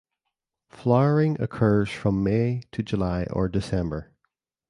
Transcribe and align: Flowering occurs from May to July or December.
Flowering 0.71 1.39
occurs 1.39 1.91
from 1.91 2.23
May 2.23 2.63
to 2.71 2.81
July 2.81 3.27
or 3.29 3.47
December. 3.47 4.11